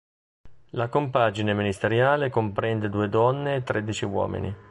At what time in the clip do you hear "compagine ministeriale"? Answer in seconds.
0.89-2.31